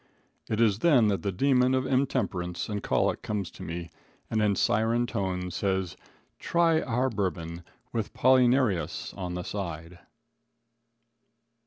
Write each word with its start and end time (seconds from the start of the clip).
It 0.49 0.59
is 0.59 0.79
then 0.79 1.09
that 1.09 1.21
the 1.21 1.31
demon 1.31 1.75
of 1.75 1.85
intemperance 1.85 2.67
and 2.69 2.81
colic 2.81 3.21
comes 3.21 3.51
to 3.51 3.61
me 3.61 3.91
and, 4.31 4.41
in 4.41 4.55
siren 4.55 5.05
tones, 5.05 5.55
says: 5.55 5.95
"Try 6.39 6.81
our 6.81 7.11
bourbon, 7.11 7.63
with 7.93 8.11
'Polly 8.11 8.47
Narius' 8.47 9.13
on 9.15 9.35
the 9.35 9.43
side." 9.43 9.99